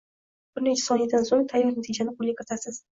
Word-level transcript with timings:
Bir 0.55 0.65
necha 0.69 0.83
soniyadan 0.87 1.29
soʻng 1.29 1.47
tayyor 1.55 1.73
natijani 1.79 2.19
qo’lga 2.19 2.39
kiritasiz. 2.39 2.87